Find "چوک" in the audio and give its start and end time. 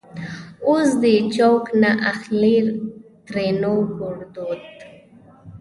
1.35-1.63